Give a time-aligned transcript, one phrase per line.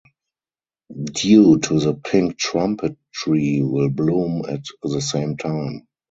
[1.13, 5.85] Due to the pink trumpet tree will bloom at the same time.